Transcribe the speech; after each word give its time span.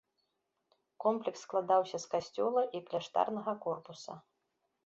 Комплекс 1.03 1.43
складаўся 1.47 1.97
з 2.05 2.11
касцёла 2.13 2.61
і 2.79 2.83
кляштарнага 2.89 3.51
корпуса. 3.67 4.13